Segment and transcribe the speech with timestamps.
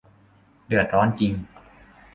[0.67, 1.33] เดือดร้อนจริง